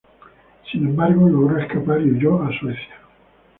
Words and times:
Sin 0.71 0.83
embargo, 0.87 1.29
logró 1.29 1.59
escapar 1.59 2.01
y 2.01 2.09
huyó 2.09 2.41
a 2.41 2.49
Suecia. 2.59 2.95